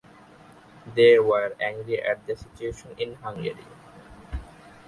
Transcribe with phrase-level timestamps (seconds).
[0.95, 3.63] They were angry at the situation in Hungary.